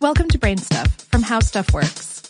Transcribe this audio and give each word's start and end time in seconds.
Welcome 0.00 0.28
to 0.28 0.38
BrainStuff 0.38 0.88
from 1.10 1.22
How 1.22 1.40
Stuff 1.40 1.72
Works. 1.74 2.22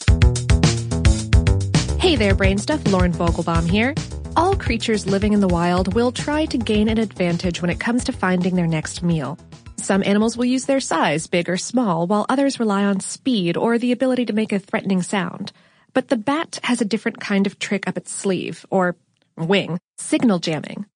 Hey 2.00 2.16
there, 2.16 2.34
BrainStuff. 2.34 2.90
Lauren 2.90 3.12
Vogelbaum 3.12 3.68
here. 3.68 3.94
All 4.36 4.56
creatures 4.56 5.06
living 5.06 5.34
in 5.34 5.40
the 5.40 5.48
wild 5.48 5.92
will 5.92 6.10
try 6.10 6.46
to 6.46 6.56
gain 6.56 6.88
an 6.88 6.96
advantage 6.96 7.60
when 7.60 7.70
it 7.70 7.78
comes 7.78 8.04
to 8.04 8.12
finding 8.12 8.54
their 8.54 8.66
next 8.66 9.02
meal. 9.02 9.38
Some 9.76 10.02
animals 10.02 10.34
will 10.34 10.46
use 10.46 10.64
their 10.64 10.80
size, 10.80 11.26
big 11.26 11.50
or 11.50 11.58
small, 11.58 12.06
while 12.06 12.24
others 12.30 12.58
rely 12.58 12.84
on 12.84 13.00
speed 13.00 13.58
or 13.58 13.76
the 13.76 13.92
ability 13.92 14.24
to 14.24 14.32
make 14.32 14.52
a 14.52 14.58
threatening 14.58 15.02
sound. 15.02 15.52
But 15.92 16.08
the 16.08 16.16
bat 16.16 16.60
has 16.62 16.80
a 16.80 16.86
different 16.86 17.20
kind 17.20 17.46
of 17.46 17.58
trick 17.58 17.86
up 17.86 17.98
its 17.98 18.10
sleeve, 18.10 18.64
or 18.70 18.96
wing, 19.36 19.78
signal 19.98 20.38
jamming. 20.38 20.86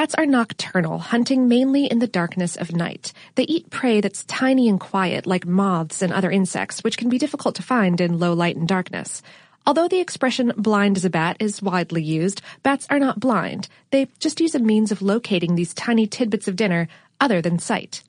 Bats 0.00 0.14
are 0.14 0.24
nocturnal, 0.24 0.98
hunting 0.98 1.46
mainly 1.46 1.84
in 1.84 1.98
the 1.98 2.06
darkness 2.06 2.56
of 2.56 2.74
night. 2.74 3.12
They 3.34 3.42
eat 3.42 3.68
prey 3.68 4.00
that's 4.00 4.24
tiny 4.24 4.66
and 4.66 4.80
quiet, 4.80 5.26
like 5.26 5.44
moths 5.44 6.00
and 6.00 6.10
other 6.10 6.30
insects, 6.30 6.82
which 6.82 6.96
can 6.96 7.10
be 7.10 7.18
difficult 7.18 7.56
to 7.56 7.62
find 7.62 8.00
in 8.00 8.18
low 8.18 8.32
light 8.32 8.56
and 8.56 8.66
darkness. 8.66 9.22
Although 9.66 9.88
the 9.88 10.00
expression 10.00 10.54
blind 10.56 10.96
as 10.96 11.04
a 11.04 11.10
bat 11.10 11.36
is 11.38 11.60
widely 11.60 12.02
used, 12.02 12.40
bats 12.62 12.86
are 12.88 12.98
not 12.98 13.20
blind. 13.20 13.68
They 13.90 14.08
just 14.18 14.40
use 14.40 14.54
a 14.54 14.58
means 14.58 14.90
of 14.90 15.02
locating 15.02 15.54
these 15.54 15.74
tiny 15.74 16.06
tidbits 16.06 16.48
of 16.48 16.56
dinner 16.56 16.88
other 17.20 17.42
than 17.42 17.58
sight. 17.58 18.02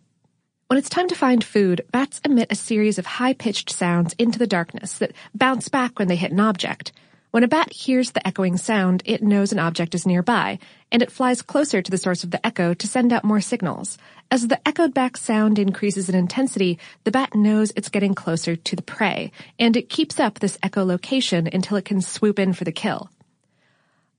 When 0.68 0.78
it's 0.78 0.88
time 0.88 1.10
to 1.10 1.16
find 1.16 1.44
food, 1.44 1.82
bats 1.92 2.22
emit 2.24 2.54
a 2.54 2.56
series 2.56 3.00
of 3.00 3.06
high-pitched 3.06 3.70
sounds 3.70 4.16
into 4.18 4.40
the 4.40 4.48
darkness 4.48 4.98
that 5.00 5.12
bounce 5.36 5.68
back 5.68 6.00
when 6.00 6.08
they 6.08 6.16
hit 6.16 6.32
an 6.32 6.40
object. 6.40 6.94
When 7.32 7.46
a 7.46 7.48
bat 7.48 7.72
hears 7.72 8.12
the 8.12 8.28
echoing 8.28 8.58
sound, 8.58 9.04
it 9.06 9.24
knows 9.24 9.54
an 9.54 9.60
object 9.60 9.96
is 9.96 10.06
nearby, 10.06 10.60
and 10.92 11.02
it 11.02 11.14
flies 11.14 11.42
closer 11.42 11.82
to 11.82 11.90
the 11.90 11.98
source 11.98 12.26
of 12.26 12.32
the 12.32 12.46
echo 12.46 12.74
to 12.74 12.88
send 12.88 13.14
out 13.14 13.24
more 13.24 13.40
signals. 13.40 13.98
As 14.30 14.50
the 14.50 14.60
echoed 14.68 14.94
back 14.94 15.16
sound 15.16 15.58
increases 15.58 16.10
in 16.10 16.16
intensity, 16.16 16.78
the 17.06 17.12
bat 17.12 17.34
knows 17.34 17.72
it's 17.74 17.88
getting 17.88 18.16
closer 18.16 18.58
to 18.58 18.76
the 18.76 18.82
prey, 18.82 19.32
and 19.58 19.78
it 19.78 19.88
keeps 19.88 20.20
up 20.20 20.40
this 20.40 20.58
echolocation 20.58 21.48
until 21.54 21.78
it 21.78 21.86
can 21.86 22.02
swoop 22.02 22.38
in 22.38 22.52
for 22.52 22.66
the 22.66 22.72
kill. 22.74 23.10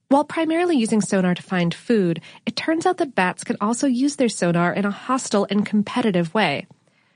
While 0.09 0.25
primarily 0.25 0.79
using 0.79 1.03
sonar 1.03 1.35
to 1.35 1.43
find 1.43 1.75
food, 1.75 2.23
it 2.47 2.57
turns 2.57 2.87
out 2.87 2.97
that 2.97 3.15
bats 3.15 3.45
can 3.45 3.59
also 3.61 3.87
use 3.87 4.17
their 4.17 4.31
sonar 4.31 4.73
in 4.73 4.87
a 4.87 4.91
hostile 4.91 5.47
and 5.51 5.67
competitive 5.67 6.33
way. 6.33 6.67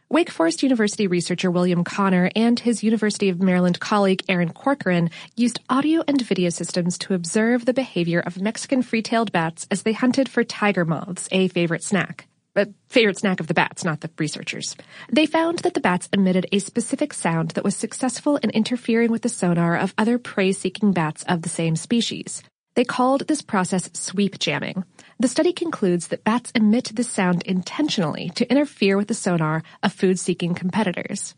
Wake 0.08 0.30
Forest 0.30 0.62
University 0.62 1.08
researcher 1.08 1.50
William 1.50 1.82
Conner 1.82 2.30
and 2.36 2.60
his 2.60 2.84
University 2.84 3.28
of 3.28 3.42
Maryland 3.42 3.80
colleague 3.80 4.22
Aaron 4.28 4.52
Corcoran 4.52 5.10
used 5.34 5.58
audio 5.68 6.04
and 6.06 6.20
video 6.22 6.48
systems 6.48 6.96
to 6.98 7.14
observe 7.14 7.64
the 7.64 7.74
behavior 7.74 8.20
of 8.20 8.40
Mexican 8.40 8.82
free-tailed 8.82 9.32
bats 9.32 9.66
as 9.68 9.82
they 9.82 9.92
hunted 9.92 10.28
for 10.28 10.44
tiger 10.44 10.84
moths, 10.84 11.28
a 11.32 11.48
favorite 11.48 11.82
snack. 11.82 12.28
A 12.54 12.68
favorite 12.88 13.18
snack 13.18 13.40
of 13.40 13.48
the 13.48 13.54
bats, 13.54 13.82
not 13.82 14.00
the 14.00 14.10
researchers. 14.16 14.76
They 15.10 15.26
found 15.26 15.58
that 15.60 15.74
the 15.74 15.80
bats 15.80 16.08
emitted 16.12 16.46
a 16.52 16.60
specific 16.60 17.12
sound 17.12 17.50
that 17.50 17.64
was 17.64 17.74
successful 17.74 18.36
in 18.36 18.50
interfering 18.50 19.10
with 19.10 19.22
the 19.22 19.28
sonar 19.28 19.76
of 19.76 19.92
other 19.98 20.18
prey-seeking 20.18 20.92
bats 20.92 21.24
of 21.24 21.42
the 21.42 21.48
same 21.48 21.74
species. 21.74 22.44
They 22.76 22.84
called 22.84 23.26
this 23.26 23.42
process 23.42 23.90
sweep 23.92 24.38
jamming. 24.38 24.84
The 25.18 25.28
study 25.28 25.54
concludes 25.54 26.08
that 26.08 26.24
bats 26.24 26.52
emit 26.54 26.90
this 26.94 27.08
sound 27.08 27.42
intentionally 27.44 28.30
to 28.34 28.48
interfere 28.50 28.98
with 28.98 29.08
the 29.08 29.14
sonar 29.14 29.62
of 29.82 29.94
food-seeking 29.94 30.54
competitors. 30.54 31.34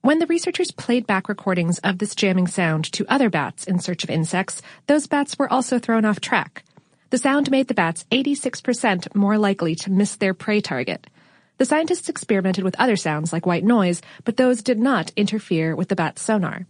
When 0.00 0.18
the 0.18 0.26
researchers 0.26 0.70
played 0.70 1.06
back 1.06 1.28
recordings 1.28 1.78
of 1.80 1.98
this 1.98 2.14
jamming 2.14 2.46
sound 2.46 2.90
to 2.92 3.04
other 3.06 3.28
bats 3.28 3.64
in 3.64 3.80
search 3.80 4.02
of 4.02 4.08
insects, 4.08 4.62
those 4.86 5.06
bats 5.06 5.38
were 5.38 5.52
also 5.52 5.78
thrown 5.78 6.06
off 6.06 6.20
track. 6.20 6.64
The 7.10 7.18
sound 7.18 7.50
made 7.50 7.68
the 7.68 7.74
bats 7.74 8.06
86% 8.10 9.14
more 9.14 9.36
likely 9.36 9.74
to 9.74 9.90
miss 9.90 10.16
their 10.16 10.32
prey 10.32 10.62
target. 10.62 11.06
The 11.58 11.66
scientists 11.66 12.08
experimented 12.08 12.64
with 12.64 12.78
other 12.78 12.96
sounds 12.96 13.30
like 13.32 13.44
white 13.44 13.64
noise, 13.64 14.00
but 14.24 14.38
those 14.38 14.62
did 14.62 14.78
not 14.78 15.12
interfere 15.16 15.76
with 15.76 15.88
the 15.88 15.96
bat's 15.96 16.22
sonar. 16.22 16.66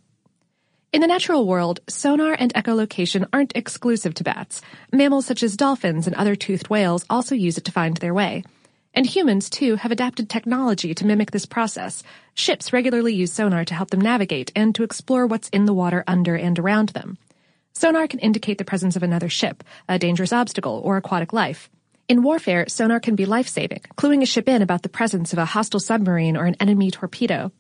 In 0.96 1.02
the 1.02 1.06
natural 1.06 1.44
world, 1.44 1.80
sonar 1.90 2.34
and 2.38 2.54
echolocation 2.54 3.28
aren't 3.30 3.54
exclusive 3.54 4.14
to 4.14 4.24
bats. 4.24 4.62
Mammals 4.90 5.26
such 5.26 5.42
as 5.42 5.54
dolphins 5.54 6.06
and 6.06 6.16
other 6.16 6.34
toothed 6.34 6.70
whales 6.70 7.04
also 7.10 7.34
use 7.34 7.58
it 7.58 7.66
to 7.66 7.70
find 7.70 7.98
their 7.98 8.14
way. 8.14 8.44
And 8.94 9.04
humans, 9.04 9.50
too, 9.50 9.76
have 9.76 9.92
adapted 9.92 10.30
technology 10.30 10.94
to 10.94 11.06
mimic 11.06 11.32
this 11.32 11.44
process. 11.44 12.02
Ships 12.32 12.72
regularly 12.72 13.14
use 13.14 13.30
sonar 13.30 13.66
to 13.66 13.74
help 13.74 13.90
them 13.90 14.00
navigate 14.00 14.50
and 14.56 14.74
to 14.74 14.84
explore 14.84 15.26
what's 15.26 15.50
in 15.50 15.66
the 15.66 15.74
water 15.74 16.02
under 16.06 16.34
and 16.34 16.58
around 16.58 16.88
them. 16.88 17.18
Sonar 17.74 18.08
can 18.08 18.20
indicate 18.20 18.56
the 18.56 18.64
presence 18.64 18.96
of 18.96 19.02
another 19.02 19.28
ship, 19.28 19.64
a 19.90 19.98
dangerous 19.98 20.32
obstacle, 20.32 20.80
or 20.82 20.96
aquatic 20.96 21.34
life. 21.34 21.68
In 22.08 22.22
warfare, 22.22 22.70
sonar 22.70 23.00
can 23.00 23.16
be 23.16 23.26
life-saving, 23.26 23.82
cluing 23.98 24.22
a 24.22 24.26
ship 24.26 24.48
in 24.48 24.62
about 24.62 24.82
the 24.82 24.88
presence 24.88 25.34
of 25.34 25.38
a 25.38 25.44
hostile 25.44 25.78
submarine 25.78 26.38
or 26.38 26.46
an 26.46 26.56
enemy 26.58 26.90
torpedo. 26.90 27.52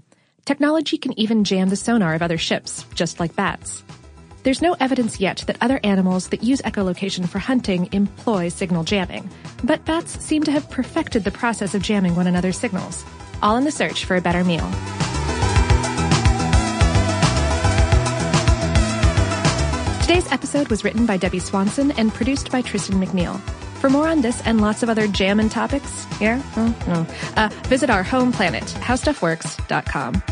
Technology 0.46 0.96
can 0.96 1.18
even 1.18 1.42
jam 1.42 1.70
the 1.70 1.76
sonar 1.76 2.14
of 2.14 2.22
other 2.22 2.38
ships, 2.38 2.86
just 2.94 3.18
like 3.18 3.34
bats. 3.34 3.82
There's 4.44 4.62
no 4.62 4.76
evidence 4.78 5.18
yet 5.18 5.42
that 5.48 5.60
other 5.60 5.80
animals 5.82 6.28
that 6.28 6.44
use 6.44 6.62
echolocation 6.62 7.28
for 7.28 7.40
hunting 7.40 7.88
employ 7.90 8.48
signal 8.48 8.84
jamming, 8.84 9.28
but 9.64 9.84
bats 9.84 10.24
seem 10.24 10.44
to 10.44 10.52
have 10.52 10.70
perfected 10.70 11.24
the 11.24 11.32
process 11.32 11.74
of 11.74 11.82
jamming 11.82 12.14
one 12.14 12.28
another's 12.28 12.56
signals, 12.56 13.04
all 13.42 13.56
in 13.56 13.64
the 13.64 13.72
search 13.72 14.04
for 14.04 14.14
a 14.14 14.20
better 14.20 14.44
meal. 14.44 14.70
Today's 20.02 20.30
episode 20.30 20.68
was 20.68 20.84
written 20.84 21.06
by 21.06 21.16
Debbie 21.16 21.40
Swanson 21.40 21.90
and 21.98 22.14
produced 22.14 22.52
by 22.52 22.62
Tristan 22.62 23.04
McNeil. 23.04 23.40
For 23.80 23.90
more 23.90 24.06
on 24.06 24.20
this 24.22 24.40
and 24.46 24.60
lots 24.60 24.84
of 24.84 24.88
other 24.88 25.08
jamming 25.08 25.48
topics, 25.48 26.06
yeah, 26.20 26.40
oh, 26.56 26.76
no, 26.86 27.42
uh, 27.42 27.48
visit 27.64 27.90
our 27.90 28.04
home 28.04 28.30
planet, 28.30 28.62
howstuffworks.com. 28.62 30.22